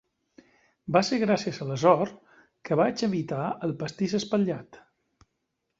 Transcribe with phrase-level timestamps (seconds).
[0.95, 2.17] Va ser gràcies a la sort
[2.69, 4.83] que vaig evitar el pastís espatllat?